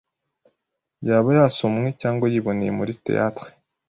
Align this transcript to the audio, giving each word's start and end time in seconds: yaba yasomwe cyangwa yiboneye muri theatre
yaba 1.07 1.29
yasomwe 1.37 1.87
cyangwa 2.01 2.25
yiboneye 2.31 2.71
muri 2.79 2.91
theatre 3.03 3.49